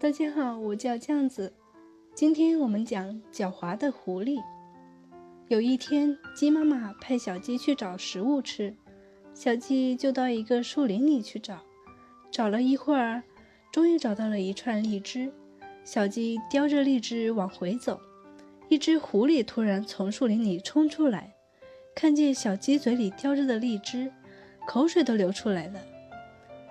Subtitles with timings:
[0.00, 1.52] 大家好，我叫酱子。
[2.14, 4.42] 今天我们讲狡猾的狐狸。
[5.48, 8.74] 有一天，鸡妈妈派小鸡去找食物吃，
[9.32, 11.62] 小鸡就到一个树林里去找。
[12.30, 13.22] 找了一会儿，
[13.72, 15.32] 终于找到了一串荔枝。
[15.84, 18.00] 小鸡叼着荔枝往回走，
[18.68, 21.34] 一只狐狸突然从树林里冲出来，
[21.94, 24.12] 看见小鸡嘴里叼着的荔枝，
[24.66, 25.80] 口水都流出来了。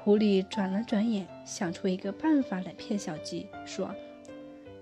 [0.04, 3.90] 狐狸转了转眼，想出一个办法来骗小鸡，说：“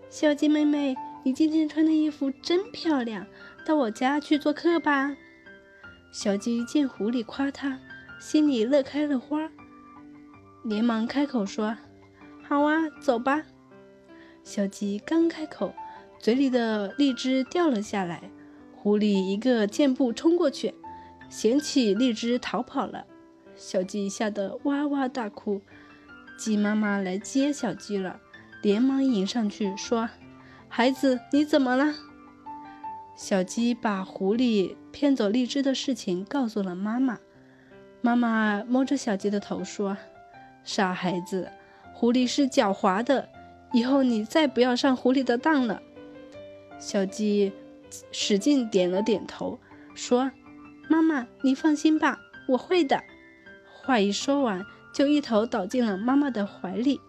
[0.09, 3.27] 小鸡妹妹，你今天穿的衣服真漂亮，
[3.63, 5.15] 到我家去做客吧。”
[6.11, 7.79] 小鸡见狐狸夸它，
[8.19, 9.47] 心里乐开了花，
[10.63, 11.77] 连忙开口说
[12.41, 13.43] ：“好啊，走吧。”
[14.43, 15.71] 小鸡刚开口，
[16.19, 18.31] 嘴里的荔枝掉了下来，
[18.75, 20.73] 狐狸一个箭步冲过去，
[21.29, 23.05] 捡起荔枝逃跑了。
[23.61, 25.61] 小鸡吓得哇哇大哭，
[26.35, 28.19] 鸡妈妈来接小鸡了，
[28.63, 30.09] 连忙迎上去说
[30.67, 31.93] ：“孩子，你怎么了？”
[33.15, 37.19] 小鸡把狐狸骗走荔枝的事情告诉了妈妈。
[38.01, 39.95] 妈妈摸着小鸡的头说
[40.65, 41.51] ：“傻孩子，
[41.93, 43.29] 狐狸是狡猾的，
[43.73, 45.79] 以后你再不要上狐狸的当了。”
[46.81, 47.53] 小鸡
[48.11, 49.59] 使劲点了点头，
[49.93, 50.31] 说
[50.89, 52.17] ：“妈妈，你放心吧，
[52.47, 53.03] 我会的。”
[53.83, 57.01] 话一说完，就一头倒进了妈妈的怀里。